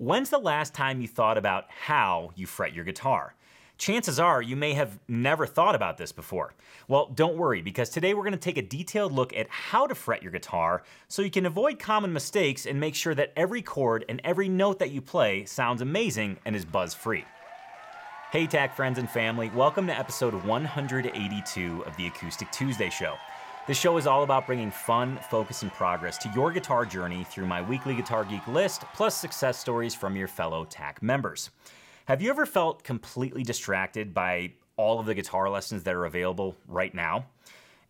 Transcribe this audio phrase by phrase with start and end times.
[0.00, 3.34] When's the last time you thought about how you fret your guitar?
[3.76, 6.54] Chances are you may have never thought about this before.
[6.88, 9.94] Well, don't worry, because today we're going to take a detailed look at how to
[9.94, 14.06] fret your guitar so you can avoid common mistakes and make sure that every chord
[14.08, 17.26] and every note that you play sounds amazing and is buzz free.
[18.32, 23.16] Hey, TAC friends and family, welcome to episode 182 of the Acoustic Tuesday Show.
[23.66, 27.46] This show is all about bringing fun, focus, and progress to your guitar journey through
[27.46, 31.50] my weekly Guitar Geek list, plus success stories from your fellow TAC members.
[32.06, 36.56] Have you ever felt completely distracted by all of the guitar lessons that are available
[36.66, 37.26] right now?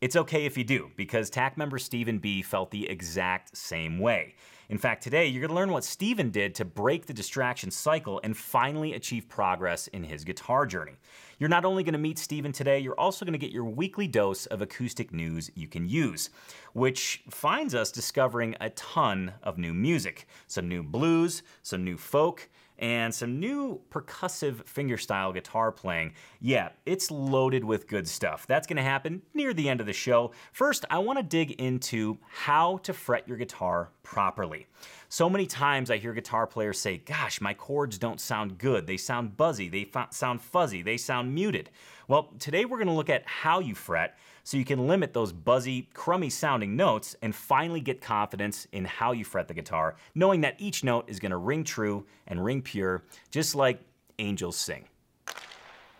[0.00, 4.34] It's okay if you do, because TAC member Stephen B felt the exact same way.
[4.70, 8.20] In fact, today you're going to learn what Stephen did to break the distraction cycle
[8.22, 10.92] and finally achieve progress in his guitar journey.
[11.40, 14.06] You're not only going to meet Stephen today, you're also going to get your weekly
[14.06, 16.30] dose of acoustic news you can use,
[16.72, 22.48] which finds us discovering a ton of new music, some new blues, some new folk,
[22.80, 26.14] and some new percussive fingerstyle guitar playing.
[26.40, 28.46] Yeah, it's loaded with good stuff.
[28.46, 30.32] That's gonna happen near the end of the show.
[30.52, 34.66] First, I wanna dig into how to fret your guitar properly.
[35.08, 38.86] So many times I hear guitar players say, Gosh, my chords don't sound good.
[38.86, 41.70] They sound buzzy, they sound fuzzy, they sound muted.
[42.08, 44.16] Well, today we're gonna look at how you fret
[44.50, 49.12] so you can limit those buzzy, crummy sounding notes and finally get confidence in how
[49.12, 53.04] you fret the guitar, knowing that each note is gonna ring true and ring pure,
[53.30, 53.80] just like
[54.18, 54.88] angels sing.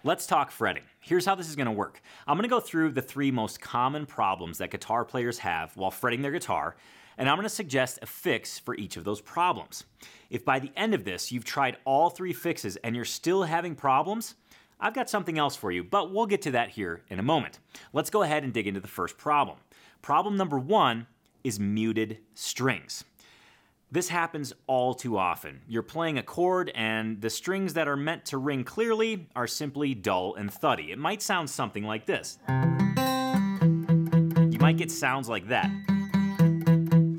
[0.02, 0.82] Let's talk fretting.
[0.98, 2.02] Here's how this is gonna work.
[2.26, 6.22] I'm gonna go through the three most common problems that guitar players have while fretting
[6.22, 6.74] their guitar,
[7.18, 9.84] and I'm gonna suggest a fix for each of those problems.
[10.28, 13.76] If by the end of this you've tried all three fixes and you're still having
[13.76, 14.34] problems,
[14.80, 17.58] I've got something else for you, but we'll get to that here in a moment.
[17.92, 19.58] Let's go ahead and dig into the first problem.
[20.00, 21.06] Problem number one
[21.44, 23.04] is muted strings.
[23.92, 25.60] This happens all too often.
[25.68, 29.94] You're playing a chord, and the strings that are meant to ring clearly are simply
[29.94, 30.92] dull and thuddy.
[30.92, 32.38] It might sound something like this.
[32.48, 32.54] You
[34.60, 35.70] might get sounds like that.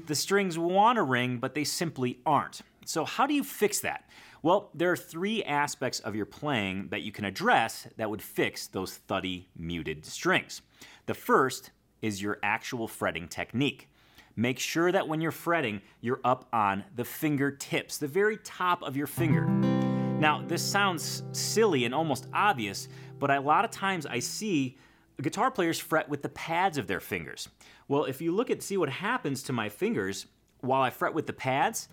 [0.07, 2.61] The strings want to ring, but they simply aren't.
[2.85, 4.09] So, how do you fix that?
[4.43, 8.67] Well, there are three aspects of your playing that you can address that would fix
[8.67, 10.61] those thuddy, muted strings.
[11.05, 11.71] The first
[12.01, 13.87] is your actual fretting technique.
[14.35, 18.97] Make sure that when you're fretting, you're up on the fingertips, the very top of
[18.97, 19.45] your finger.
[19.45, 22.87] Now, this sounds silly and almost obvious,
[23.19, 24.77] but a lot of times I see
[25.21, 27.49] guitar players fret with the pads of their fingers.
[27.87, 30.25] Well, if you look at see what happens to my fingers
[30.61, 31.89] while I fret with the pads,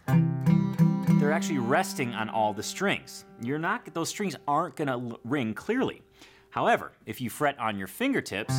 [1.18, 3.24] they're actually resting on all the strings.
[3.42, 6.02] You're not, those strings aren't gonna ring clearly.
[6.50, 8.54] However, if you fret on your fingertips,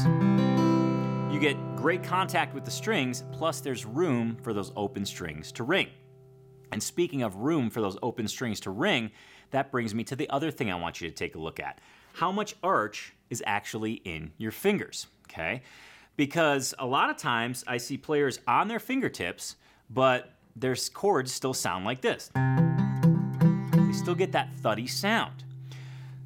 [1.31, 5.63] you get great contact with the strings, plus there's room for those open strings to
[5.63, 5.87] ring.
[6.73, 9.11] And speaking of room for those open strings to ring,
[9.51, 11.79] that brings me to the other thing I want you to take a look at.
[12.13, 15.61] How much arch is actually in your fingers, okay?
[16.17, 19.55] Because a lot of times I see players on their fingertips,
[19.89, 22.31] but their chords still sound like this.
[22.33, 25.43] They still get that thuddy sound.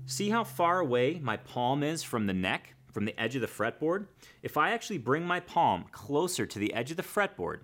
[0.05, 3.47] See how far away my palm is from the neck, from the edge of the
[3.47, 4.07] fretboard?
[4.41, 7.61] If I actually bring my palm closer to the edge of the fretboard,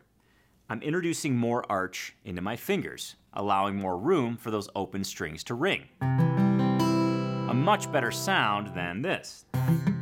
[0.70, 5.56] I'm introducing more arch into my fingers, allowing more room for those open strings to
[5.56, 5.90] ring.
[6.02, 9.46] A much better sound than this.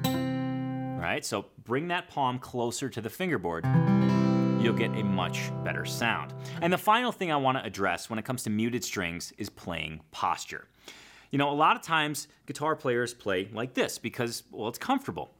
[0.03, 1.23] Right?
[1.23, 3.65] So bring that palm closer to the fingerboard
[4.59, 6.33] you'll get a much better sound.
[6.61, 9.49] And the final thing I want to address when it comes to muted strings is
[9.49, 10.67] playing posture.
[11.31, 15.31] You know, a lot of times guitar players play like this because, well, it's comfortable.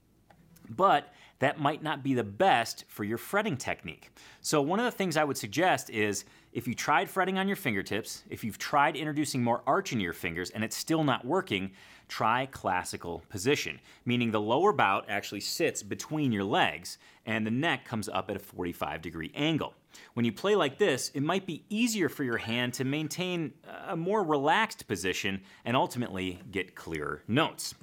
[0.70, 4.12] But that might not be the best for your fretting technique.
[4.42, 7.56] So, one of the things I would suggest is if you tried fretting on your
[7.56, 11.72] fingertips, if you've tried introducing more arch into your fingers and it's still not working,
[12.08, 17.86] try classical position, meaning the lower bout actually sits between your legs and the neck
[17.86, 19.74] comes up at a 45 degree angle.
[20.14, 23.54] When you play like this, it might be easier for your hand to maintain
[23.88, 27.76] a more relaxed position and ultimately get clearer notes.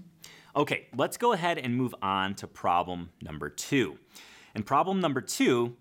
[0.56, 3.98] Okay, let's go ahead and move on to problem number two.
[4.54, 5.76] And problem number two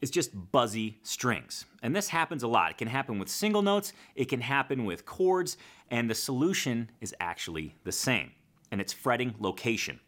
[0.00, 1.66] is just buzzy strings.
[1.82, 2.70] And this happens a lot.
[2.70, 5.56] It can happen with single notes, it can happen with chords,
[5.90, 8.30] and the solution is actually the same.
[8.70, 10.00] And it's fretting location.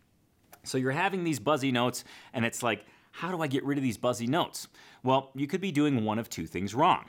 [0.64, 3.84] So you're having these buzzy notes, and it's like, how do I get rid of
[3.84, 4.68] these buzzy notes?
[5.02, 7.04] Well, you could be doing one of two things wrong.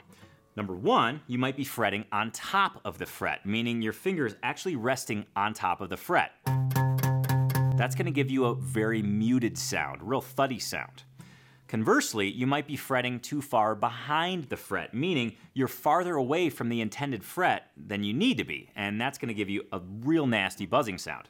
[0.56, 4.36] Number one, you might be fretting on top of the fret, meaning your finger is
[4.42, 6.32] actually resting on top of the fret.
[7.76, 11.02] That's gonna give you a very muted sound, real thuddy sound.
[11.66, 16.68] Conversely, you might be fretting too far behind the fret, meaning you're farther away from
[16.68, 19.80] the intended fret than you need to be, and that's going to give you a
[20.02, 21.26] real nasty buzzing sound.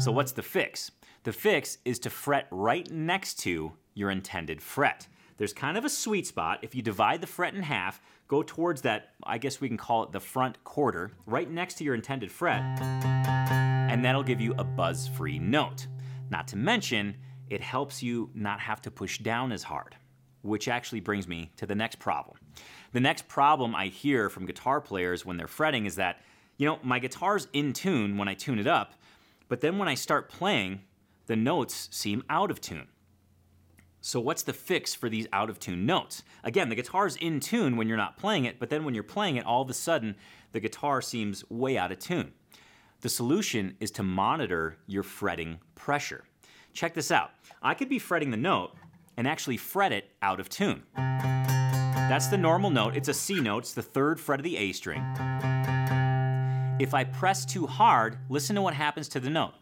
[0.00, 0.90] So, what's the fix?
[1.24, 5.06] The fix is to fret right next to your intended fret.
[5.36, 6.60] There's kind of a sweet spot.
[6.62, 10.02] If you divide the fret in half, go towards that, I guess we can call
[10.04, 14.64] it the front quarter, right next to your intended fret, and that'll give you a
[14.64, 15.86] buzz free note.
[16.30, 17.16] Not to mention,
[17.50, 19.96] it helps you not have to push down as hard,
[20.42, 22.36] which actually brings me to the next problem.
[22.92, 26.20] The next problem I hear from guitar players when they're fretting is that,
[26.56, 28.94] you know, my guitar's in tune when I tune it up,
[29.48, 30.80] but then when I start playing,
[31.26, 32.88] the notes seem out of tune.
[34.00, 36.24] So, what's the fix for these out of tune notes?
[36.42, 39.36] Again, the guitar's in tune when you're not playing it, but then when you're playing
[39.36, 40.16] it, all of a sudden
[40.52, 42.32] the guitar seems way out of tune.
[43.00, 46.24] The solution is to monitor your fretting pressure.
[46.74, 47.30] Check this out.
[47.62, 48.72] I could be fretting the note
[49.16, 50.82] and actually fret it out of tune.
[50.96, 52.96] That's the normal note.
[52.96, 55.02] It's a C note, it's the third fret of the A string.
[56.80, 59.54] If I press too hard, listen to what happens to the note.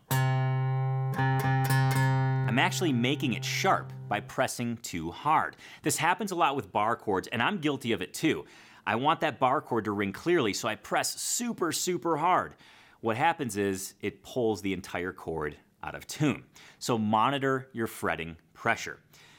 [2.49, 5.57] I'm actually making it sharp by pressing too hard.
[5.83, 8.47] This happens a lot with bar chords, and I'm guilty of it too.
[8.87, 12.55] I want that bar chord to ring clearly, so I press super, super hard.
[13.01, 16.45] What happens is it pulls the entire chord out of tune.
[16.79, 18.99] So monitor your fretting pressure.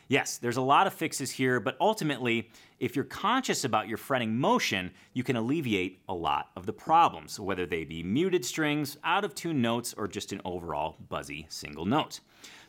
[0.09, 4.37] Yes, there's a lot of fixes here, but ultimately, if you're conscious about your fretting
[4.37, 9.23] motion, you can alleviate a lot of the problems, whether they be muted strings, out
[9.23, 12.19] of tune notes, or just an overall buzzy single note.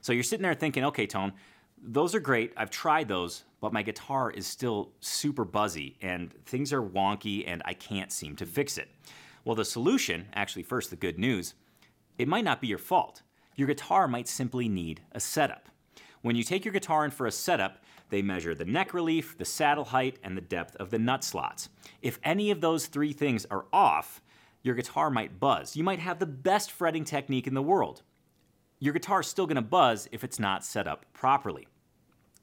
[0.01, 1.33] So you're sitting there thinking, okay, Tone,
[1.83, 2.53] those are great.
[2.57, 7.63] I've tried those, but my guitar is still super buzzy and things are wonky and
[7.67, 8.89] I can't seem to fix it.
[9.45, 11.55] Well, the solution, actually, first, the good news,
[12.17, 13.23] it might not be your fault.
[13.57, 15.69] Your guitar might simply need a setup.
[16.23, 19.45] When you take your guitar in for a setup, they measure the neck relief, the
[19.45, 21.69] saddle height, and the depth of the nut slots.
[22.03, 24.21] If any of those three things are off,
[24.63, 25.77] your guitar might buzz.
[25.77, 28.03] You might have the best fretting technique in the world,
[28.85, 31.67] your guitar is still to buzz if it's not set up properly.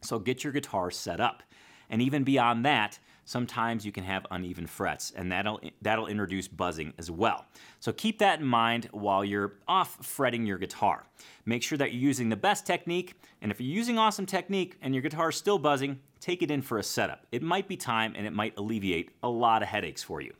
[0.01, 1.43] So get your guitar set up.
[1.87, 6.93] And even beyond that, sometimes you can have uneven frets, and that'll, that'll introduce buzzing
[6.97, 7.45] as well.
[7.79, 11.05] So keep that in mind while you're off fretting your guitar.
[11.45, 14.93] Make sure that you're using the best technique, and if you're using awesome technique and
[14.93, 17.25] your guitar is still buzzing, take it in for a setup.
[17.31, 20.33] It might be time and it might alleviate a lot of headaches for you.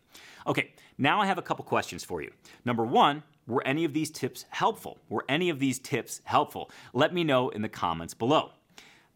[0.48, 2.32] Okay, now I have a couple questions for you.
[2.66, 5.00] Number one, were any of these tips helpful?
[5.10, 6.70] Were any of these tips helpful?
[6.94, 8.52] Let me know in the comments below.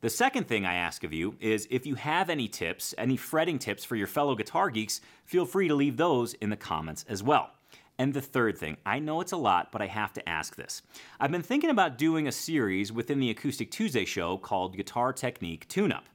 [0.02, 3.58] The second thing I ask of you is if you have any tips, any fretting
[3.58, 7.24] tips for your fellow guitar geeks, feel free to leave those in the comments as
[7.24, 7.52] well.
[7.98, 10.82] And the third thing, I know it's a lot, but I have to ask this.
[11.20, 15.68] I've been thinking about doing a series within the Acoustic Tuesday show called Guitar Technique
[15.70, 16.06] Tune Up.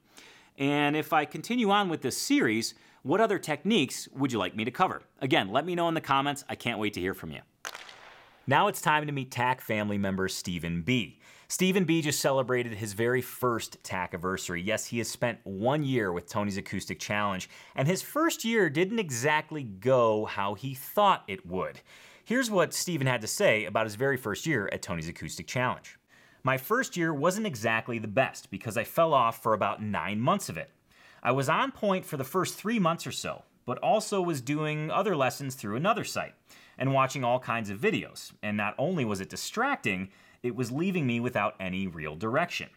[0.59, 4.67] And if I continue on with this series, what other techniques would you like me
[4.67, 5.03] to cover?
[5.21, 6.45] Again, let me know in the comments.
[6.51, 7.41] I can't wait to hear from you.
[8.47, 11.20] Now it's time to meet TAC family member Stephen B.
[11.51, 14.63] Stephen B just celebrated his very first TAC anniversary.
[14.63, 19.01] Yes, he has spent one year with Tony's Acoustic Challenge, and his first year didn't
[19.01, 21.81] exactly go how he thought it would.
[22.25, 25.99] Here's what Stephen had to say about his very first year at Tony's Acoustic Challenge.
[26.45, 30.49] My first year wasn't exactly the best because I fell off for about nine months
[30.49, 30.71] of it.
[31.21, 34.93] I was on point for the first three months or so, but also was doing
[34.93, 36.35] other lessons through another site
[36.79, 38.33] and watching all kinds of videos.
[38.41, 40.11] And not only was it distracting,
[40.43, 42.71] it was leaving me without any real direction.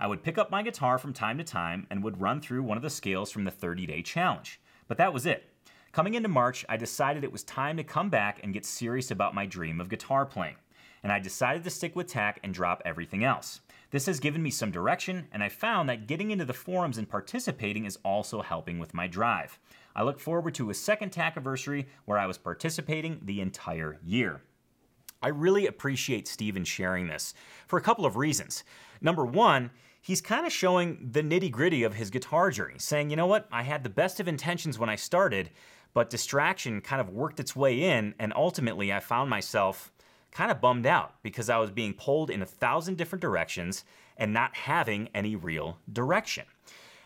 [0.00, 2.76] I would pick up my guitar from time to time and would run through one
[2.76, 4.60] of the scales from the 30 day challenge.
[4.88, 5.48] But that was it.
[5.92, 9.34] Coming into March, I decided it was time to come back and get serious about
[9.34, 10.56] my dream of guitar playing.
[11.04, 13.60] And I decided to stick with TAC and drop everything else.
[13.90, 17.08] This has given me some direction, and I found that getting into the forums and
[17.08, 19.60] participating is also helping with my drive.
[19.94, 24.42] I look forward to a second TAC anniversary where I was participating the entire year.
[25.24, 27.32] I really appreciate Steven sharing this
[27.66, 28.62] for a couple of reasons.
[29.00, 29.70] Number one,
[30.02, 33.48] he's kind of showing the nitty gritty of his guitar journey, saying, you know what,
[33.50, 35.48] I had the best of intentions when I started,
[35.94, 39.90] but distraction kind of worked its way in, and ultimately I found myself
[40.30, 43.82] kind of bummed out because I was being pulled in a thousand different directions
[44.18, 46.44] and not having any real direction.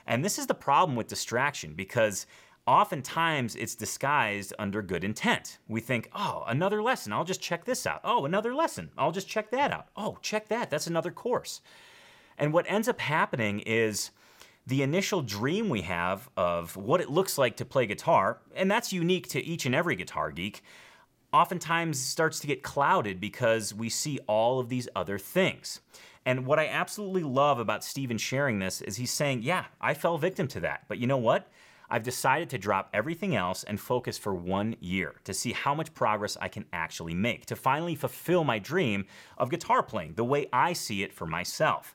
[0.08, 2.26] And this is the problem with distraction because
[2.68, 5.56] oftentimes it's disguised under good intent.
[5.68, 8.02] We think, oh, another lesson, I'll just check this out.
[8.04, 9.87] Oh, another lesson, I'll just check that out.
[9.96, 11.62] Oh, check that, that's another course.
[12.37, 14.10] And what ends up happening is
[14.66, 18.92] the initial dream we have of what it looks like to play guitar, and that's
[18.92, 20.62] unique to each and every guitar geek,
[21.32, 25.80] oftentimes starts to get clouded because we see all of these other things.
[26.26, 30.18] And what I absolutely love about Steven sharing this is he's saying, yeah, I fell
[30.18, 30.84] victim to that.
[30.87, 31.50] But you know what?
[31.90, 35.95] I've decided to drop everything else and focus for one year to see how much
[35.95, 39.07] progress I can actually make, to finally fulfill my dream
[39.38, 41.95] of guitar playing the way I see it for myself.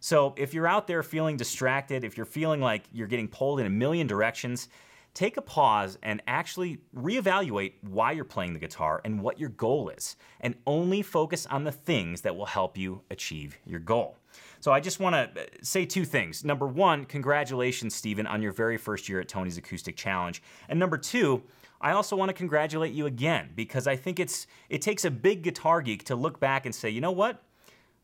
[0.00, 3.66] So if you're out there feeling distracted, if you're feeling like you're getting pulled in
[3.66, 4.68] a million directions,
[5.14, 9.88] take a pause and actually reevaluate why you're playing the guitar and what your goal
[9.88, 14.16] is, and only focus on the things that will help you achieve your goal.
[14.64, 16.42] So I just want to uh, say two things.
[16.42, 20.42] Number one, congratulations, Stephen, on your very first year at Tony's Acoustic Challenge.
[20.70, 21.42] And number two,
[21.82, 25.42] I also want to congratulate you again because I think it's it takes a big
[25.42, 27.42] guitar geek to look back and say, you know what?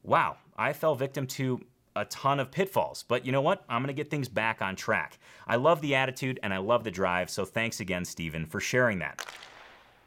[0.03, 1.63] Wow, I fell victim to
[1.97, 3.07] a ton of pitfalls.
[3.09, 3.65] But you know what?
[3.67, 5.19] I'm going to get things back on track.
[5.47, 8.99] I love the attitude and I love the drive, so thanks again, Stephen, for sharing
[8.99, 9.27] that.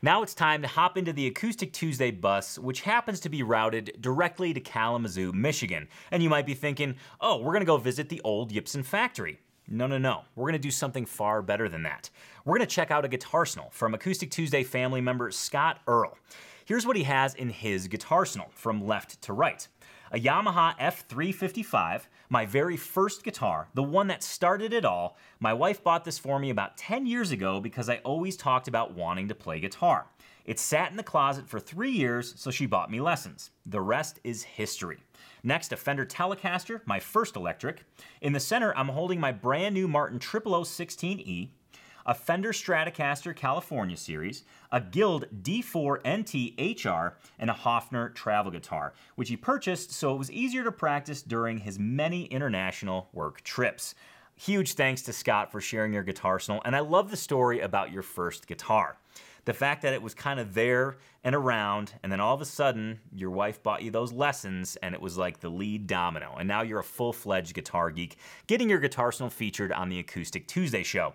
[0.04, 3.96] Now it's time to hop into the Acoustic Tuesday bus, which happens to be routed
[4.02, 5.88] directly to Kalamazoo, Michigan.
[6.12, 9.40] And you might be thinking, oh, we're gonna go visit the old Gibson factory.
[9.66, 10.24] No, no, no.
[10.36, 12.10] We're gonna do something far better than that.
[12.44, 16.18] We're gonna check out a guitar guitarsenal from Acoustic Tuesday family member Scott Earl.
[16.66, 19.66] Here's what he has in his guitar guitarsenal from left to right
[20.14, 25.18] a Yamaha F355, my very first guitar, the one that started it all.
[25.40, 28.94] My wife bought this for me about 10 years ago because I always talked about
[28.94, 30.06] wanting to play guitar.
[30.46, 33.50] It sat in the closet for three years, so she bought me lessons.
[33.66, 35.00] The rest is history.
[35.42, 37.84] Next, a Fender Telecaster, my first electric.
[38.22, 41.50] In the center, I'm holding my brand new Martin 0016E
[42.06, 49.30] a Fender Stratocaster California Series, a Guild D4 NTHR, and a Hofner travel guitar, which
[49.30, 53.96] he purchased so it was easier to practice during his many international work trips.
[54.36, 58.02] Huge thanks to Scott for sharing your guitarsenal, and I love the story about your
[58.02, 58.98] first guitar.
[59.46, 62.46] The fact that it was kind of there and around, and then all of a
[62.46, 66.36] sudden, your wife bought you those lessons, and it was like the lead domino.
[66.40, 68.18] And now you're a full fledged guitar geek,
[68.48, 71.14] getting your guitarsenal featured on the Acoustic Tuesday show.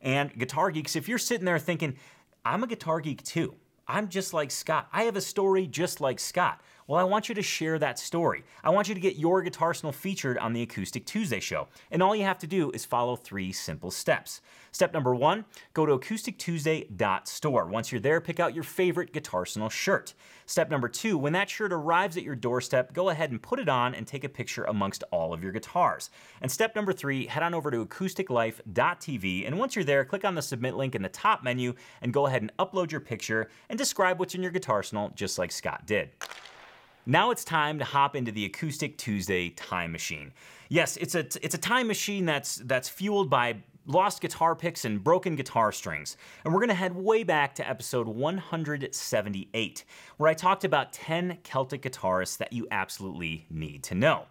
[0.00, 1.96] And Guitar Geeks, if you're sitting there thinking,
[2.44, 3.56] I'm a guitar geek too,
[3.88, 6.60] I'm just like Scott, I have a story just like Scott.
[6.88, 8.44] Well, I want you to share that story.
[8.62, 11.66] I want you to get your guitarsenal featured on the Acoustic Tuesday show.
[11.90, 14.40] And all you have to do is follow three simple steps.
[14.70, 17.66] Step number one, go to acoustictuesday.store.
[17.66, 20.14] Once you're there, pick out your favorite guitarsenal shirt.
[20.44, 23.68] Step number two, when that shirt arrives at your doorstep, go ahead and put it
[23.68, 26.10] on and take a picture amongst all of your guitars.
[26.40, 29.44] And step number three, head on over to acousticlife.tv.
[29.44, 32.26] And once you're there, click on the submit link in the top menu and go
[32.26, 36.10] ahead and upload your picture and describe what's in your guitarsenal, just like Scott did.
[37.08, 40.32] Now it's time to hop into the Acoustic Tuesday time machine.
[40.68, 45.02] Yes, it's a it's a time machine that's that's fueled by lost guitar picks and
[45.04, 46.16] broken guitar strings.
[46.44, 49.84] And we're going to head way back to episode 178,
[50.16, 54.24] where I talked about 10 Celtic guitarists that you absolutely need to know.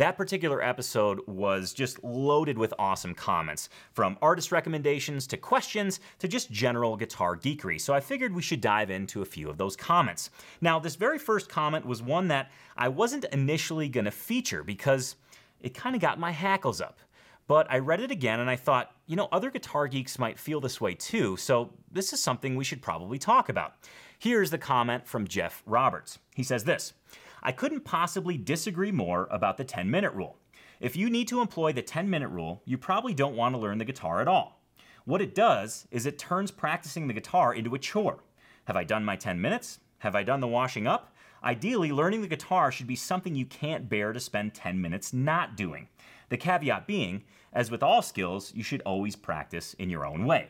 [0.00, 6.26] That particular episode was just loaded with awesome comments, from artist recommendations to questions to
[6.26, 7.78] just general guitar geekery.
[7.78, 10.30] So I figured we should dive into a few of those comments.
[10.62, 15.16] Now, this very first comment was one that I wasn't initially going to feature because
[15.60, 16.98] it kind of got my hackles up.
[17.46, 20.62] But I read it again and I thought, you know, other guitar geeks might feel
[20.62, 23.74] this way too, so this is something we should probably talk about.
[24.18, 26.18] Here's the comment from Jeff Roberts.
[26.34, 26.94] He says this
[27.42, 30.36] I couldn't possibly disagree more about the 10 minute rule.
[30.80, 33.78] If you need to employ the 10 minute rule, you probably don't want to learn
[33.78, 34.62] the guitar at all.
[35.04, 38.22] What it does is it turns practicing the guitar into a chore.
[38.64, 39.80] Have I done my 10 minutes?
[39.98, 41.14] Have I done the washing up?
[41.42, 45.56] Ideally, learning the guitar should be something you can't bear to spend 10 minutes not
[45.56, 45.88] doing.
[46.28, 50.48] The caveat being, as with all skills, you should always practice in your own way.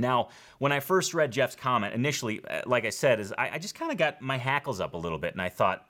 [0.00, 0.28] Now,
[0.58, 3.74] when I first read Jeff's comment, initially, uh, like I said, is I, I just
[3.74, 5.86] kind of got my hackles up a little bit, and I thought,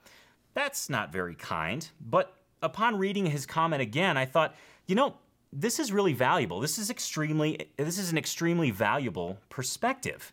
[0.53, 1.87] that's not very kind.
[2.01, 4.55] But upon reading his comment again, I thought,
[4.87, 5.15] you know,
[5.51, 6.59] this is really valuable.
[6.59, 10.31] This is extremely, this is an extremely valuable perspective.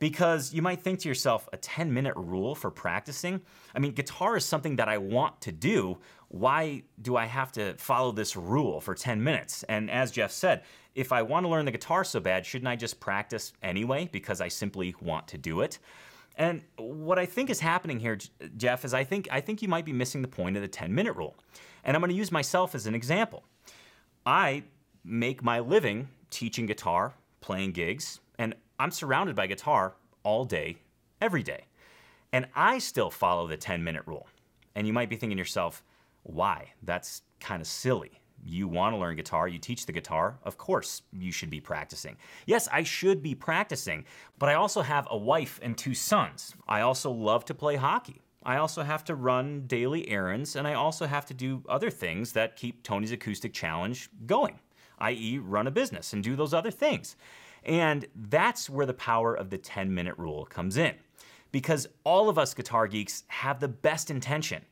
[0.00, 3.40] Because you might think to yourself, a 10 minute rule for practicing?
[3.74, 5.98] I mean, guitar is something that I want to do.
[6.28, 9.62] Why do I have to follow this rule for 10 minutes?
[9.64, 10.64] And as Jeff said,
[10.94, 14.40] if I want to learn the guitar so bad, shouldn't I just practice anyway because
[14.40, 15.78] I simply want to do it?
[16.36, 18.18] And what I think is happening here,
[18.56, 21.12] Jeff, is I think I think you might be missing the point of the 10-minute
[21.12, 21.36] rule.
[21.84, 23.44] And I'm going to use myself as an example.
[24.24, 24.62] I
[25.04, 30.78] make my living teaching guitar, playing gigs, and I'm surrounded by guitar all day,
[31.20, 31.66] every day.
[32.32, 34.26] And I still follow the 10-minute rule.
[34.74, 35.84] And you might be thinking to yourself,
[36.22, 36.72] why?
[36.82, 41.02] That's kind of silly you want to learn guitar, you teach the guitar, of course
[41.12, 42.16] you should be practicing.
[42.46, 44.04] Yes, I should be practicing,
[44.38, 46.54] but I also have a wife and two sons.
[46.66, 48.22] I also love to play hockey.
[48.42, 52.32] I also have to run daily errands, and I also have to do other things
[52.32, 54.58] that keep Tony's Acoustic Challenge going,
[54.98, 57.16] i.e., run a business and do those other things.
[57.64, 60.94] And that's where the power of the 10 minute rule comes in.
[61.52, 64.62] Because all of us guitar geeks have the best intention,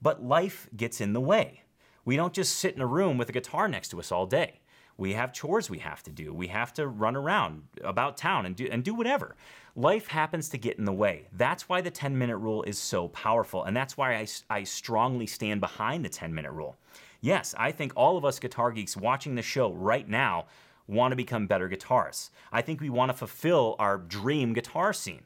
[0.00, 1.62] but life gets in the way.
[2.04, 4.60] We don't just sit in a room with a guitar next to us all day.
[4.96, 6.34] We have chores we have to do.
[6.34, 9.34] We have to run around about town and do, and do whatever.
[9.74, 11.28] Life happens to get in the way.
[11.32, 13.64] That's why the 10 minute rule is so powerful.
[13.64, 16.76] And that's why I, I strongly stand behind the 10 minute rule.
[17.22, 20.46] Yes, I think all of us guitar geeks watching the show right now
[20.90, 22.30] want to become better guitarists.
[22.52, 25.22] I think we want to fulfill our dream guitar scene.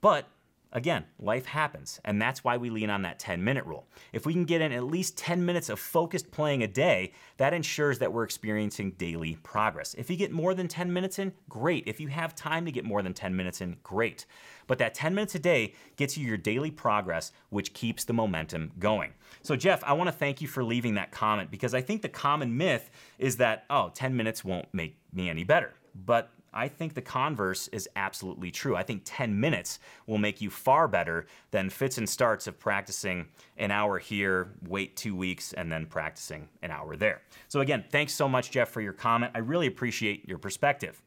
[0.00, 0.26] But
[0.74, 3.86] Again, life happens, and that's why we lean on that 10 minute rule.
[4.12, 7.54] If we can get in at least 10 minutes of focused playing a day, that
[7.54, 9.94] ensures that we're experiencing daily progress.
[9.94, 11.84] If you get more than 10 minutes in, great.
[11.86, 14.26] If you have time to get more than 10 minutes in, great.
[14.66, 18.72] But that 10 minutes a day gets you your daily progress, which keeps the momentum
[18.80, 19.12] going.
[19.42, 22.08] So, Jeff, I want to thank you for leaving that comment because I think the
[22.08, 22.90] common myth
[23.20, 25.72] is that, oh, 10 minutes won't make me any better.
[25.94, 28.76] But I think the converse is absolutely true.
[28.76, 33.26] I think 10 minutes will make you far better than fits and starts of practicing
[33.56, 37.22] an hour here, wait two weeks, and then practicing an hour there.
[37.48, 39.32] So, again, thanks so much, Jeff, for your comment.
[39.34, 41.02] I really appreciate your perspective.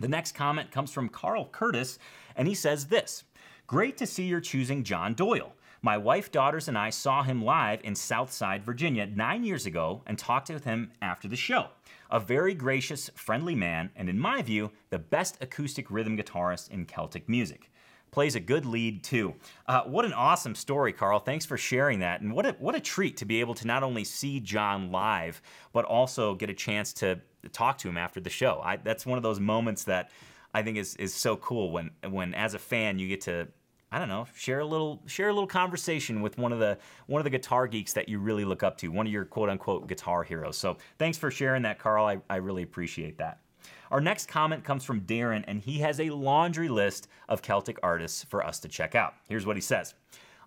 [0.00, 1.98] The next comment comes from Carl Curtis,
[2.34, 3.24] and he says this
[3.66, 5.54] Great to see you're choosing John Doyle.
[5.84, 10.16] My wife, daughters, and I saw him live in Southside, Virginia nine years ago and
[10.16, 11.68] talked with him after the show
[12.12, 16.84] a very gracious, friendly man, and in my view, the best acoustic rhythm guitarist in
[16.84, 17.72] Celtic music.
[18.10, 19.34] Plays a good lead too.
[19.66, 21.18] Uh, what an awesome story, Carl.
[21.18, 22.20] Thanks for sharing that.
[22.20, 25.40] And what a, what a treat to be able to not only see John live,
[25.72, 27.18] but also get a chance to
[27.52, 28.60] talk to him after the show.
[28.62, 30.10] I, that's one of those moments that
[30.52, 33.48] I think is, is so cool when, when, as a fan, you get to
[33.92, 37.20] I don't know, share a little share a little conversation with one of the one
[37.20, 39.86] of the guitar geeks that you really look up to, one of your quote unquote
[39.86, 40.56] guitar heroes.
[40.56, 42.06] So thanks for sharing that, Carl.
[42.06, 43.40] I, I really appreciate that.
[43.90, 48.24] Our next comment comes from Darren, and he has a laundry list of Celtic artists
[48.24, 49.12] for us to check out.
[49.28, 49.94] Here's what he says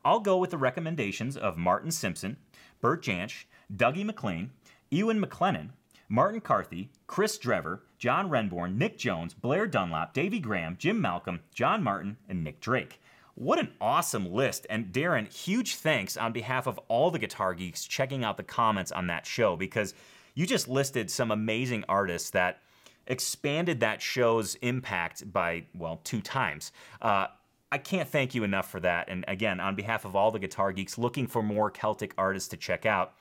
[0.03, 2.37] I'll go with the recommendations of Martin Simpson,
[2.81, 4.49] Bert Jansch, Dougie MacLean,
[4.89, 5.69] Ewan McLennan,
[6.09, 11.83] Martin Carthy, Kris Drever, John Renbourn, Nic Jones, Blair Dunlop, Davy Graham, Jim Malcolm, John
[11.83, 12.99] Martyn, and Nick Drake.
[13.35, 14.65] What an awesome list.
[14.69, 18.93] And Darren, huge thanks on behalf of all the guitar geeks checking out the comments
[18.93, 19.93] on that show because
[20.33, 22.61] you just listed some amazing artists that
[23.07, 26.71] expanded that show's impact by, well, two times.
[27.01, 27.27] Uh,
[27.71, 29.09] I can't thank you enough for that.
[29.09, 32.57] And again, on behalf of all the guitar geeks looking for more Celtic artists to
[32.57, 33.15] check out,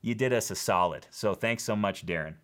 [0.00, 1.06] you did us a solid.
[1.10, 2.34] So thanks so much, Darren.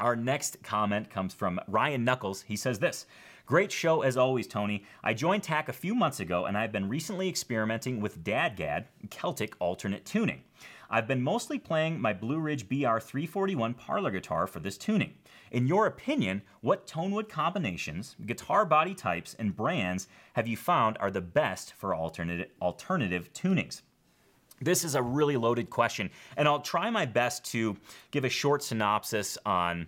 [0.00, 2.42] Our next comment comes from Ryan Knuckles.
[2.42, 3.04] He says this
[3.48, 4.84] Great show as always, Tony.
[5.02, 9.54] I joined TAC a few months ago and I've been recently experimenting with DADGAD, Celtic
[9.58, 10.42] alternate tuning.
[10.90, 15.14] I've been mostly playing my Blue Ridge BR341 parlor guitar for this tuning.
[15.50, 21.10] In your opinion, what tonewood combinations, guitar body types, and brands have you found are
[21.10, 23.80] the best for alternative, alternative tunings?
[24.60, 27.78] This is a really loaded question, and I'll try my best to
[28.10, 29.86] give a short synopsis on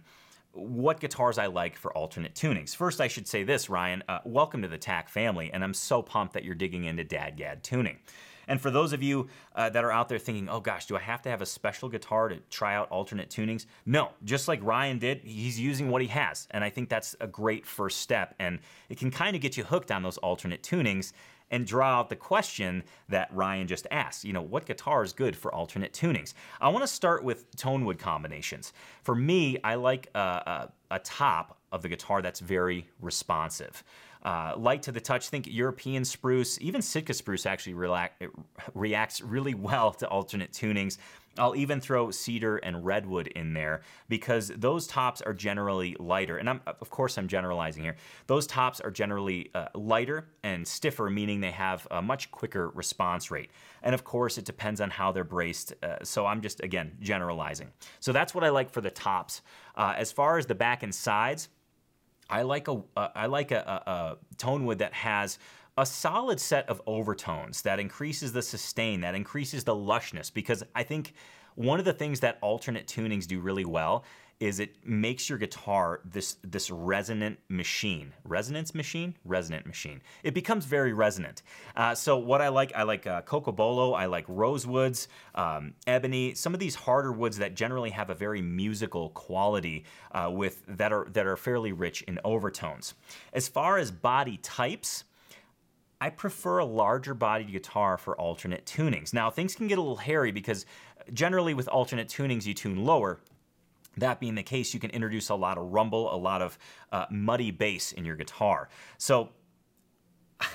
[0.52, 2.74] what guitars I like for alternate tunings.
[2.74, 4.02] First, I should say this, Ryan.
[4.08, 7.62] Uh, welcome to the TAC family, and I'm so pumped that you're digging into DADGAD
[7.62, 7.98] tuning.
[8.48, 11.00] And for those of you uh, that are out there thinking, oh gosh, do I
[11.00, 13.66] have to have a special guitar to try out alternate tunings?
[13.86, 16.48] No, just like Ryan did, he's using what he has.
[16.50, 18.34] And I think that's a great first step.
[18.40, 18.58] And
[18.88, 21.12] it can kind of get you hooked on those alternate tunings
[21.50, 24.24] and draw out the question that Ryan just asked.
[24.24, 26.34] You know, what guitar is good for alternate tunings?
[26.60, 28.72] I want to start with tone wood combinations.
[29.02, 33.84] For me, I like a, a, a top of the guitar that's very responsive.
[34.22, 37.74] Uh, light to the touch, think European spruce, even Sitka spruce actually
[38.74, 40.98] reacts really well to alternate tunings.
[41.38, 46.36] I'll even throw cedar and redwood in there because those tops are generally lighter.
[46.36, 47.96] And I'm, of course, I'm generalizing here.
[48.26, 53.30] Those tops are generally uh, lighter and stiffer, meaning they have a much quicker response
[53.30, 53.50] rate.
[53.82, 55.74] And of course, it depends on how they're braced.
[55.82, 57.68] Uh, so I'm just, again, generalizing.
[58.00, 59.42] So that's what I like for the tops.
[59.74, 61.48] Uh, as far as the back and sides,
[62.28, 65.38] I like a uh, I like a, a, a tone wood that has
[65.76, 70.82] a solid set of overtones that increases the sustain, that increases the lushness, because I
[70.82, 71.14] think
[71.54, 74.04] one of the things that alternate tunings do really well
[74.40, 78.14] is it makes your guitar this this resonant machine.
[78.24, 80.00] Resonance machine, resonant machine.
[80.22, 81.42] It becomes very resonant.
[81.76, 86.34] Uh, so what I like, I like uh, cocobolo, I like rosewoods, um, ebony.
[86.34, 90.90] Some of these harder woods that generally have a very musical quality uh, with that
[90.90, 92.94] are that are fairly rich in overtones.
[93.34, 95.04] As far as body types.
[96.02, 99.12] I prefer a larger bodied guitar for alternate tunings.
[99.12, 100.64] Now, things can get a little hairy because
[101.12, 103.20] generally with alternate tunings, you tune lower.
[103.96, 106.58] That being the case, you can introduce a lot of rumble, a lot of
[106.92, 108.68] uh, muddy bass in your guitar.
[108.98, 109.30] So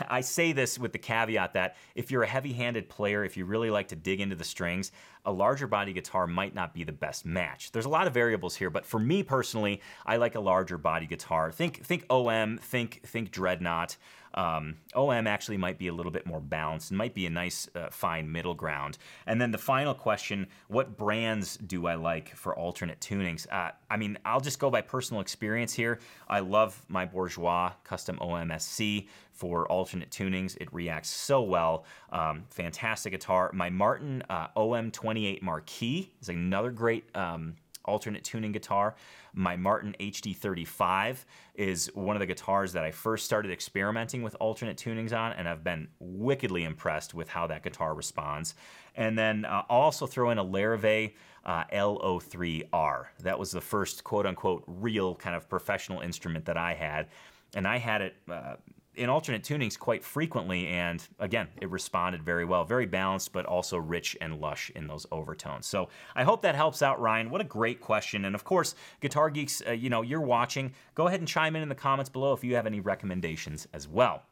[0.09, 3.45] I say this with the caveat that if you're a heavy handed player, if you
[3.45, 4.91] really like to dig into the strings,
[5.25, 7.71] a larger body guitar might not be the best match.
[7.71, 11.07] There's a lot of variables here, but for me personally, I like a larger body
[11.07, 11.51] guitar.
[11.51, 13.97] Think, think OM, think, think Dreadnought.
[14.35, 17.67] Um, OM actually might be a little bit more balanced and might be a nice,
[17.75, 18.97] uh, fine middle ground.
[19.25, 23.47] And then the final question what brands do I like for alternate tunings?
[23.51, 25.99] Uh, I mean, I'll just go by personal experience here.
[26.27, 30.57] I love my Bourgeois custom OMSC for alternate tunings.
[30.59, 31.85] It reacts so well.
[32.11, 33.51] Um, fantastic guitar.
[33.53, 37.05] My Martin uh, OM28 Marquis is another great.
[37.15, 38.95] Um, alternate tuning guitar.
[39.33, 44.77] My Martin HD35 is one of the guitars that I first started experimenting with alternate
[44.77, 48.55] tunings on, and I've been wickedly impressed with how that guitar responds.
[48.95, 51.13] And then uh, I'll also throw in a Larrivee
[51.45, 53.05] uh, LO3R.
[53.21, 57.07] That was the first quote unquote real kind of professional instrument that I had.
[57.55, 58.55] And I had it uh,
[58.97, 62.63] in alternate tunings quite frequently, and again, it responded very well.
[62.63, 65.65] Very balanced, but also rich and lush in those overtones.
[65.65, 67.29] So I hope that helps out, Ryan.
[67.29, 68.25] What a great question.
[68.25, 70.73] And of course, Guitar Geeks, uh, you know, you're watching.
[70.93, 73.87] Go ahead and chime in in the comments below if you have any recommendations as
[73.87, 74.23] well.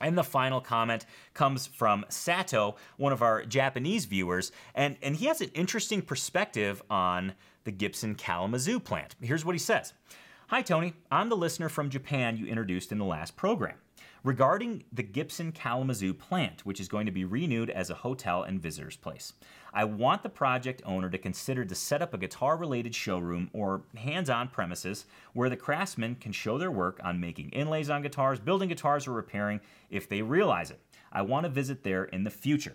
[0.00, 5.26] And the final comment comes from Sato, one of our Japanese viewers, and, and he
[5.26, 7.32] has an interesting perspective on
[7.64, 9.16] the Gibson Kalamazoo plant.
[9.20, 9.94] Here's what he says
[10.48, 10.94] Hi, Tony.
[11.10, 13.76] I'm the listener from Japan you introduced in the last program
[14.26, 18.60] regarding the Gibson Kalamazoo plant, which is going to be renewed as a hotel and
[18.60, 19.32] visitors place.
[19.72, 23.82] I want the project owner to consider to set up a guitar related showroom or
[23.96, 28.40] hands on premises where the craftsmen can show their work on making inlays on guitars,
[28.40, 29.60] building guitars, or repairing
[29.90, 30.80] if they realize it.
[31.12, 32.74] I want to visit there in the future.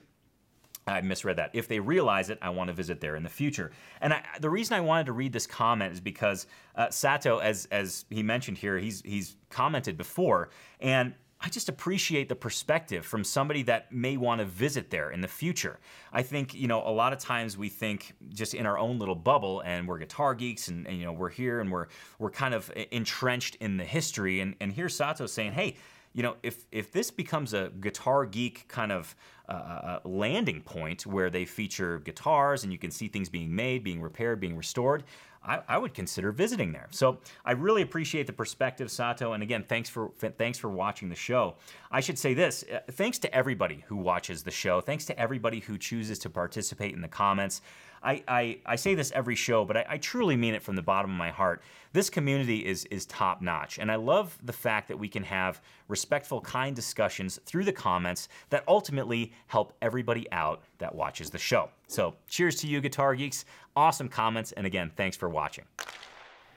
[0.88, 1.50] I misread that.
[1.52, 3.72] If they realize it, I want to visit there in the future.
[4.00, 7.68] And I, the reason I wanted to read this comment is because uh, Sato, as
[7.72, 13.24] as he mentioned here, he's he's commented before, and I just appreciate the perspective from
[13.24, 15.80] somebody that may want to visit there in the future.
[16.14, 19.16] I think, you know, a lot of times we think just in our own little
[19.16, 21.88] bubble and we're guitar geeks and, and you know, we're here and we're
[22.20, 25.78] we're kind of entrenched in the history and and here's Sato saying, "Hey,
[26.14, 29.16] you know, if if this becomes a guitar geek kind of
[29.50, 33.84] uh, uh, landing point where they feature guitars and you can see things being made,
[33.84, 35.04] being repaired, being restored,
[35.44, 36.88] I, I, would consider visiting there.
[36.92, 39.34] So I really appreciate the perspective, Sato.
[39.34, 41.56] And again, thanks for thanks for watching the show.
[41.90, 44.82] I should say this: uh, thanks to everybody who watches the show.
[44.82, 47.62] Thanks to everybody who chooses to participate in the comments.
[48.04, 50.82] I, I, I say this every show, but I, I truly mean it from the
[50.82, 51.62] bottom of my heart.
[51.94, 55.62] This community is is top notch, and I love the fact that we can have
[55.88, 61.70] respectful, kind discussions through the comments that ultimately help everybody out that watches the show.
[61.88, 63.46] So, cheers to you, Guitar Geeks.
[63.76, 65.66] Awesome comments, and again, thanks for watching.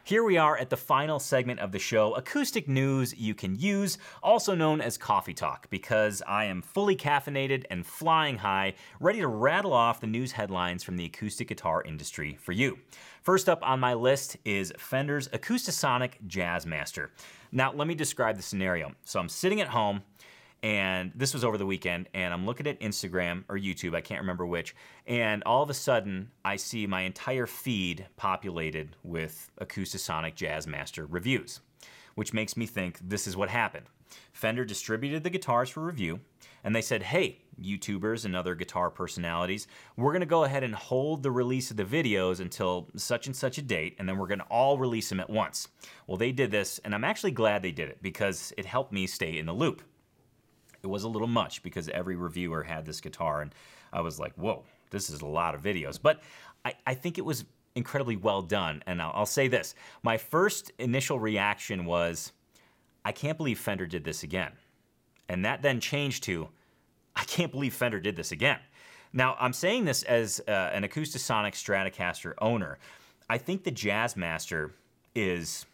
[0.06, 3.96] Here we are at the final segment of the show, acoustic news you can use,
[4.22, 9.28] also known as coffee talk, because I am fully caffeinated and flying high, ready to
[9.28, 12.80] rattle off the news headlines from the acoustic guitar industry for you.
[13.22, 17.08] First up on my list is Fender's Acoustasonic Jazzmaster.
[17.50, 18.92] Now, let me describe the scenario.
[19.04, 20.02] So I'm sitting at home,
[20.64, 24.20] and this was over the weekend and i'm looking at instagram or youtube i can't
[24.20, 24.74] remember which
[25.06, 31.60] and all of a sudden i see my entire feed populated with acoustasonic jazzmaster reviews
[32.14, 33.86] which makes me think this is what happened.
[34.32, 36.20] Fender distributed the guitars for review
[36.62, 40.74] and they said hey youtubers and other guitar personalities we're going to go ahead and
[40.74, 44.26] hold the release of the videos until such and such a date and then we're
[44.26, 45.68] going to all release them at once
[46.06, 49.06] well they did this and i'm actually glad they did it because it helped me
[49.06, 49.82] stay in the loop
[50.84, 53.54] it was a little much because every reviewer had this guitar, and
[53.92, 55.98] I was like, whoa, this is a lot of videos.
[56.00, 56.20] But
[56.64, 57.44] I, I think it was
[57.74, 58.82] incredibly well done.
[58.86, 62.32] And I'll, I'll say this my first initial reaction was,
[63.04, 64.52] I can't believe Fender did this again.
[65.28, 66.48] And that then changed to,
[67.16, 68.58] I can't believe Fender did this again.
[69.12, 72.78] Now, I'm saying this as uh, an Acoustasonic Stratocaster owner.
[73.30, 74.72] I think the Jazzmaster
[75.14, 75.66] is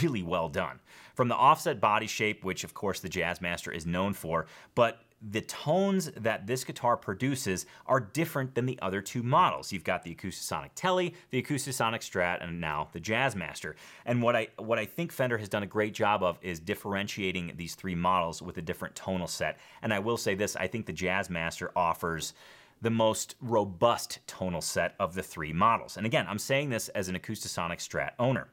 [0.00, 0.80] really well done.
[1.18, 5.40] From the offset body shape, which of course the Jazzmaster is known for, but the
[5.40, 9.72] tones that this guitar produces are different than the other two models.
[9.72, 13.74] You've got the Acoustasonic Tele, the Acoustasonic Strat, and now the Jazzmaster.
[14.06, 17.54] And what I what I think Fender has done a great job of is differentiating
[17.56, 19.58] these three models with a different tonal set.
[19.82, 22.32] And I will say this, I think the Jazzmaster offers
[22.80, 25.96] the most robust tonal set of the three models.
[25.96, 28.46] And again, I'm saying this as an Acoustasonic Strat owner.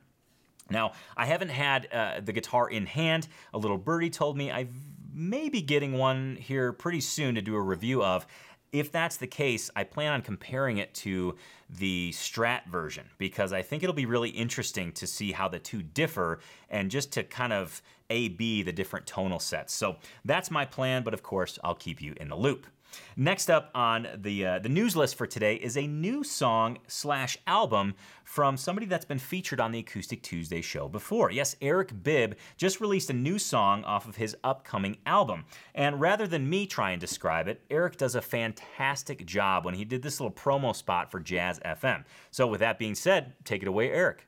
[0.69, 3.28] Now, I haven't had uh, the guitar in hand.
[3.54, 4.73] A little birdie told me I've
[5.17, 8.28] may be getting one here pretty soon to do a review of.
[8.73, 11.38] If that's the case, I plan on comparing it to
[11.69, 15.82] the Strat version because I think it'll be really interesting to see how the two
[15.82, 19.73] differ and just to kind of A B the different tonal sets.
[19.73, 22.67] So that's my plan, but of course, I'll keep you in the loop.
[23.15, 27.38] Next up on the uh, the news list for today is a new song slash
[27.47, 31.31] album from somebody that's been featured on the Acoustic Tuesday show before.
[31.31, 35.45] Yes, Eric Bibb just released a new song off of his upcoming album.
[35.73, 39.86] And rather than me try and describe it, Eric does a fantastic job when he
[39.86, 42.03] did this little promo spot for Jazz FM.
[42.31, 44.27] So with that being said, take it away, Eric.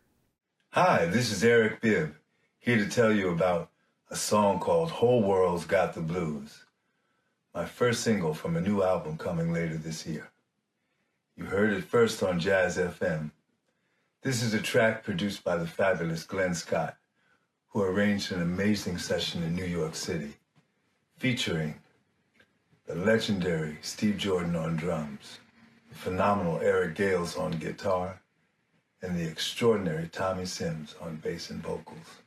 [0.72, 2.16] Hi, this is Eric Bibb,
[2.60, 3.72] here to tell you about
[4.12, 6.66] a song called Whole World's Got the Blues
[7.58, 10.30] my first single from a new album coming later this year.
[11.36, 13.32] You heard it first on Jazz FM.
[14.22, 16.98] This is a track produced by the fabulous Glenn Scott,
[17.70, 20.34] who arranged an amazing session in New York City,
[21.18, 21.74] featuring
[22.86, 25.40] the legendary Steve Jordan on drums,
[25.90, 28.22] the phenomenal Eric Gales on guitar,
[29.02, 32.22] and the extraordinary Tommy Sims on bass and vocals.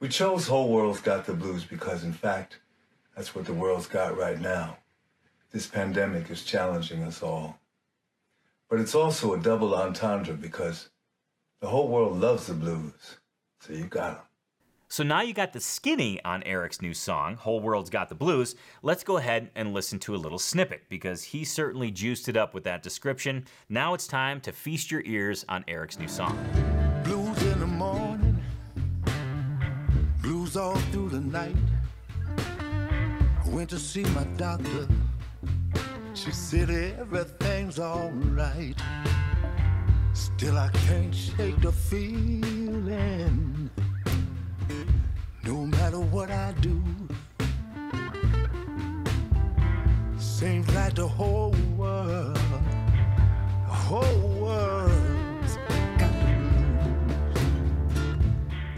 [0.00, 2.58] We chose Whole World's Got the Blues because, in fact,
[3.16, 4.78] that's what the world's got right now.
[5.50, 7.58] This pandemic is challenging us all.
[8.70, 10.88] But it's also a double entendre because
[11.60, 13.18] the whole world loves the blues,
[13.60, 14.24] so you got them.
[14.88, 18.54] So now you got the skinny on Eric's new song, Whole World's Got the Blues.
[18.82, 22.52] Let's go ahead and listen to a little snippet because he certainly juiced it up
[22.52, 23.46] with that description.
[23.70, 26.36] Now it's time to feast your ears on Eric's new song.
[27.04, 28.42] Blues in the morning,
[30.20, 31.56] blues all through the night.
[33.52, 34.88] Went to see my doctor.
[36.14, 38.80] She said everything's alright.
[40.14, 43.68] Still, I can't shake the feeling.
[45.44, 46.82] No matter what I do,
[50.16, 55.58] seems like the whole world, the whole world's
[55.98, 56.36] got the
[58.00, 58.16] blues.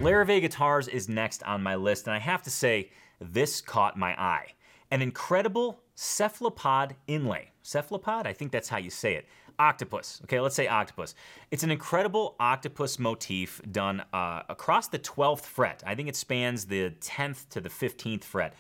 [0.01, 4.21] Larrivee Guitars is next on my list, and I have to say, this caught my
[4.21, 4.55] eye
[4.91, 7.51] an incredible cephalopod inlay.
[7.63, 8.27] Cephalopod?
[8.27, 9.27] I think that's how you say it.
[9.59, 10.21] Octopus.
[10.25, 11.15] Okay, let's say octopus.
[11.51, 15.83] It's an incredible octopus motif done uh, across the 12th fret.
[15.87, 18.55] I think it spans the 10th to the 15th fret.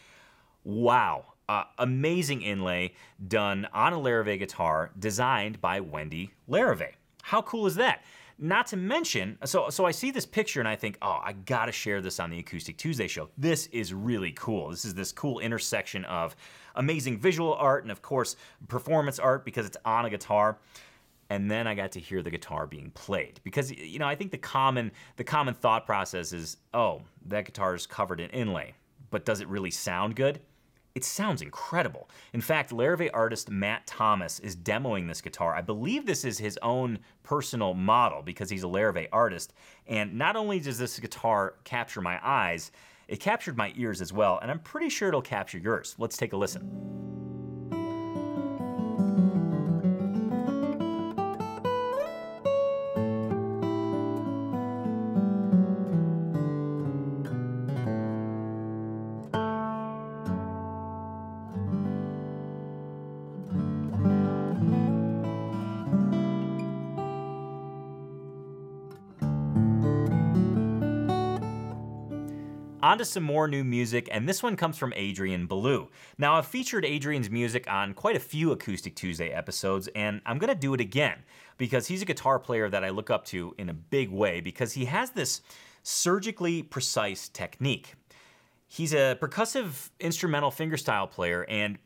[0.62, 1.26] Wow.
[1.48, 2.94] Uh, amazing inlay
[3.28, 6.94] done on a Larrivee guitar designed by Wendy Larrivee.
[7.22, 8.02] How cool is that?
[8.38, 11.72] Not to mention, so so I see this picture and I think, oh, I gotta
[11.72, 13.28] share this on the Acoustic Tuesday show.
[13.38, 14.70] This is really cool.
[14.70, 16.34] This is this cool intersection of
[16.74, 18.36] amazing visual art and of course
[18.68, 20.58] performance art because it's on a guitar
[21.30, 24.30] and then I got to hear the guitar being played because you know I think
[24.30, 28.74] the common the common thought process is oh that guitar is covered in inlay
[29.10, 30.40] but does it really sound good?
[30.94, 32.08] It sounds incredible.
[32.32, 35.52] In fact, Larrivee artist Matt Thomas is demoing this guitar.
[35.52, 39.54] I believe this is his own personal model because he's a Larrivee artist.
[39.88, 42.70] And not only does this guitar capture my eyes,
[43.08, 45.96] it captured my ears as well, and I'm pretty sure it'll capture yours.
[45.98, 46.70] Let's take a listen.
[72.94, 75.88] On to some more new music, and this one comes from Adrian Bellue.
[76.16, 80.54] Now, I've featured Adrian's music on quite a few Acoustic Tuesday episodes, and I'm gonna
[80.54, 81.24] do it again
[81.58, 84.74] because he's a guitar player that I look up to in a big way because
[84.74, 85.40] he has this
[85.82, 87.94] surgically precise technique.
[88.68, 91.78] He's a percussive instrumental fingerstyle player, and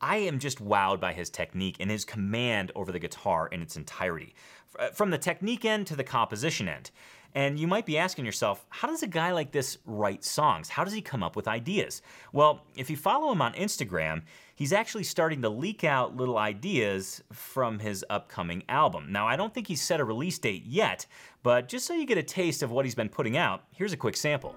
[0.00, 3.76] I am just wowed by his technique and his command over the guitar in its
[3.76, 4.34] entirety,
[4.78, 6.90] uh, from the technique end to the composition end.
[7.34, 10.70] And you might be asking yourself, how does a guy like this write songs?
[10.70, 12.00] How does he come up with ideas?
[12.32, 14.22] Well, if you follow him on Instagram,
[14.54, 19.12] he's actually starting to leak out little ideas from his upcoming album.
[19.12, 21.06] Now, I don't think he's set a release date yet,
[21.42, 23.96] but just so you get a taste of what he's been putting out, here's a
[23.96, 24.56] quick sample.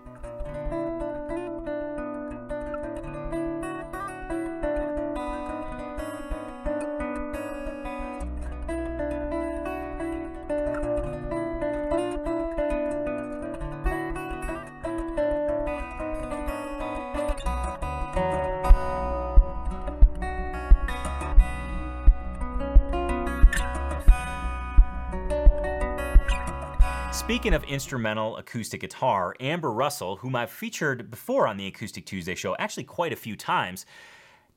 [27.31, 32.35] Speaking of instrumental acoustic guitar, Amber Russell, whom I've featured before on the Acoustic Tuesday
[32.35, 33.85] show, actually quite a few times,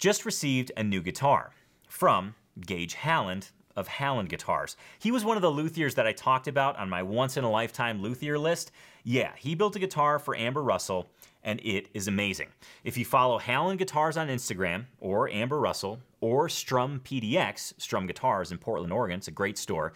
[0.00, 1.52] just received a new guitar
[1.88, 2.34] from
[2.66, 4.76] Gage Halland of Halland Guitars.
[4.98, 7.50] He was one of the luthiers that I talked about on my once in a
[7.50, 8.72] lifetime luthier list.
[9.04, 11.08] Yeah, he built a guitar for Amber Russell,
[11.44, 12.48] and it is amazing.
[12.82, 18.50] If you follow Halland Guitars on Instagram, or Amber Russell, or Strum PDX, Strum Guitars
[18.50, 19.92] in Portland, Oregon, it's a great store,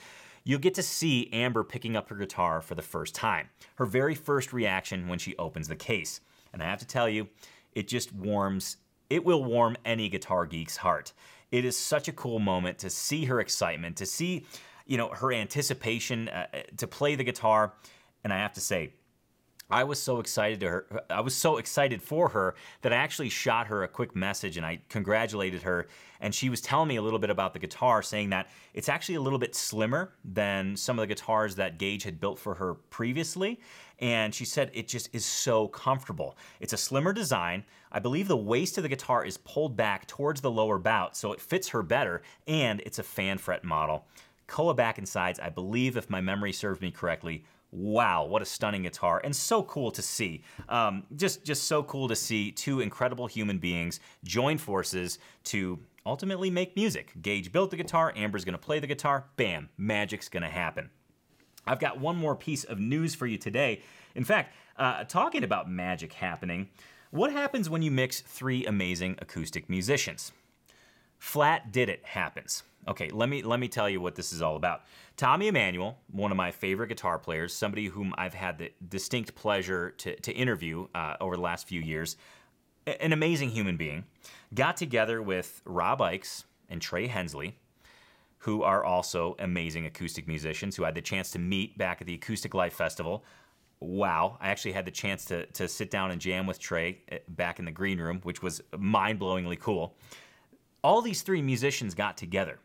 [0.48, 3.50] you'll get to see Amber picking up her guitar for the first time.
[3.74, 6.22] Her very first reaction when she opens the case.
[6.54, 7.28] And I have to tell you,
[7.74, 8.78] it just warms,
[9.10, 11.12] it will warm any guitar geek's heart.
[11.52, 14.46] It is such a cool moment to see her excitement, to see,
[14.86, 16.46] you know, her anticipation uh,
[16.78, 17.74] to play the guitar.
[18.24, 18.94] And I have to say,
[19.70, 21.02] I was so excited to her.
[21.10, 24.64] I was so excited for her that I actually shot her a quick message and
[24.64, 25.88] I congratulated her.
[26.20, 29.16] And she was telling me a little bit about the guitar, saying that it's actually
[29.16, 32.74] a little bit slimmer than some of the guitars that Gage had built for her
[32.74, 33.60] previously.
[33.98, 36.38] And she said it just is so comfortable.
[36.60, 37.64] It's a slimmer design.
[37.92, 41.32] I believe the waist of the guitar is pulled back towards the lower bout, so
[41.32, 42.22] it fits her better.
[42.46, 44.06] And it's a fan fret model.
[44.46, 48.44] Koa back and sides, I believe, if my memory serves me correctly, wow, what a
[48.44, 50.42] stunning guitar, and so cool to see.
[50.68, 56.50] Um, just, just so cool to see two incredible human beings join forces to ultimately
[56.50, 57.12] make music.
[57.20, 60.90] Gage built the guitar, Amber's gonna play the guitar, bam, magic's gonna happen.
[61.66, 63.82] I've got one more piece of news for you today.
[64.14, 66.70] In fact, uh, talking about magic happening,
[67.10, 70.32] what happens when you mix three amazing acoustic musicians?
[71.18, 72.62] Flatt did it happens.
[72.88, 74.84] Okay, let me let me tell you what this is all about.
[75.18, 79.90] Tommy Emmanuel, one of my favorite guitar players, somebody whom I've had the distinct pleasure
[79.98, 82.16] to, to interview uh, over the last few years,
[82.86, 84.04] an amazing human being,
[84.54, 87.58] got together with Rob Ickes and Trey Hensley,
[88.38, 92.06] who are also amazing acoustic musicians who I had the chance to meet back at
[92.06, 93.22] the Acoustic Life Festival.
[93.80, 97.16] Wow, I actually had the chance to, to sit down and jam with Trey uh,
[97.28, 99.94] back in the green room, which was mind blowingly cool.
[100.82, 102.58] All these three musicians got together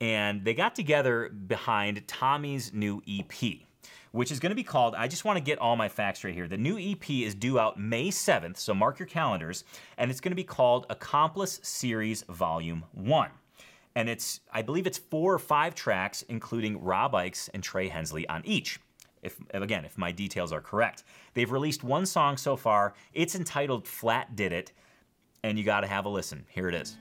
[0.00, 3.60] and they got together behind Tommy's new EP,
[4.12, 4.94] which is going to be called.
[4.94, 6.48] I just want to get all my facts right here.
[6.48, 9.64] The new EP is due out May 7th, so mark your calendars,
[9.98, 13.30] and it's going to be called Accomplice Series Volume 1.
[13.96, 18.26] And it's, I believe it's four or five tracks, including Rob Ickes and Trey Hensley
[18.28, 18.80] on each.
[19.22, 21.04] If, again, if my details are correct.
[21.34, 22.94] They've released one song so far.
[23.12, 24.72] It's entitled Flatt Did It,
[25.42, 26.46] and you got to have a listen.
[26.48, 26.96] Here it is.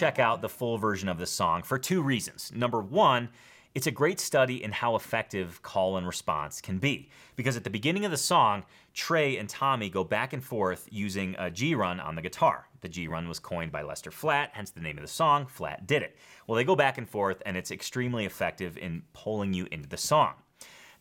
[0.00, 2.50] Check out the full version of this song for two reasons.
[2.54, 3.28] Number one,
[3.74, 7.10] it's a great study in how effective call and response can be.
[7.36, 11.36] Because at the beginning of the song, Trey and Tommy go back and forth using
[11.38, 12.66] a G run on the guitar.
[12.80, 15.86] The G run was coined by Lester Flatt, hence the name of the song, Flatt
[15.86, 16.16] Did It.
[16.46, 19.98] Well, they go back and forth, and it's extremely effective in pulling you into the
[19.98, 20.32] song.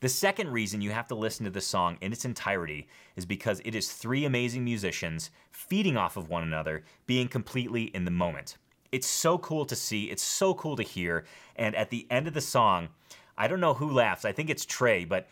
[0.02, 3.62] The second reason you have to listen to the song in its entirety is because
[3.64, 8.58] it is three amazing musicians feeding off of one another, being completely in the moment.
[8.92, 11.26] It's so cool to see, it's so cool to hear,
[11.56, 12.90] and at the end of the song,
[13.38, 15.28] I don't know who laughs, I think it's Trey, but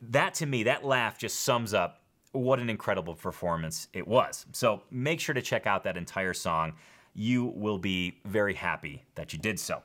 [0.00, 4.46] that to me, that laugh just sums up what an incredible performance it was.
[4.52, 6.72] So make sure to check out that entire song.
[7.14, 9.82] You will be very happy that you did so.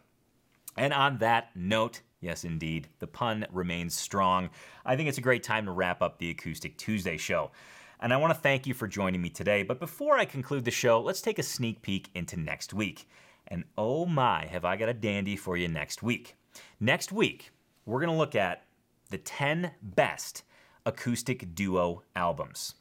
[0.78, 2.88] And on that note, Yes, indeed.
[3.00, 4.50] The pun remains strong.
[4.86, 7.52] I think it's a great time to wrap up the Acoustic Tuesday show.
[8.00, 9.64] And I want to thank you for joining me today.
[9.64, 13.10] But before I conclude the show, let's take a sneak peek into next week.
[13.48, 16.36] And oh my, have I got a dandy for you next week.
[16.80, 17.52] Next week,
[17.86, 18.66] we're going to look at
[19.10, 20.44] the 10 best
[20.86, 22.76] acoustic duo albums.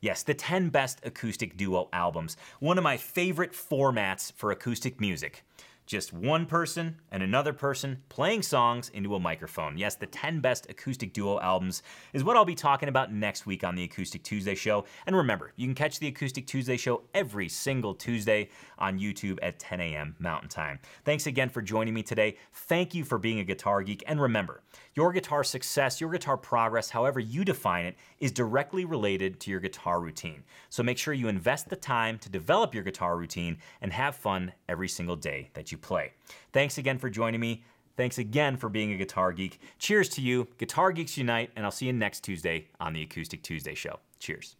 [0.00, 2.36] Yes, the 10 best acoustic duo albums.
[2.60, 5.44] One of my favorite formats for acoustic music
[5.88, 9.78] just one person and another person playing songs into a microphone.
[9.78, 13.64] Yes, the 10 best acoustic duo albums is what I'll be talking about next week
[13.64, 14.84] on the Acoustic Tuesday Show.
[15.06, 19.58] And remember, you can catch the Acoustic Tuesday Show every single Tuesday on YouTube at
[19.58, 20.14] 10 a.m.
[20.18, 20.78] Mountain Time.
[21.06, 22.36] Thanks again for joining me today.
[22.52, 24.04] Thank you for being a guitar geek.
[24.06, 24.60] And remember,
[24.94, 29.60] your guitar success, your guitar progress, however you define it, is directly related to your
[29.60, 30.44] guitar routine.
[30.68, 34.52] So make sure you invest the time to develop your guitar routine and have fun
[34.68, 36.12] every single day that you play.
[36.52, 37.62] Thanks again for joining me.
[37.96, 39.60] thanks again for being a guitar geek.
[39.78, 40.46] Cheers to you.
[40.58, 43.98] Guitar Geeks Unite, and I'll see you next Tuesday on the Acoustic Tuesday Show.
[44.20, 44.54] Cheers.